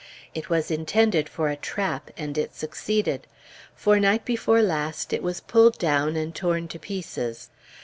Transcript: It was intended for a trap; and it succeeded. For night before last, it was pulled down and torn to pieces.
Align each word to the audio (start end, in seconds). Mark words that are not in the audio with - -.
It 0.33 0.49
was 0.49 0.71
intended 0.71 1.29
for 1.29 1.47
a 1.49 1.55
trap; 1.55 2.09
and 2.17 2.35
it 2.35 2.55
succeeded. 2.55 3.27
For 3.75 3.99
night 3.99 4.25
before 4.25 4.63
last, 4.63 5.13
it 5.13 5.21
was 5.21 5.41
pulled 5.41 5.77
down 5.77 6.15
and 6.15 6.33
torn 6.33 6.67
to 6.69 6.79
pieces. 6.79 7.51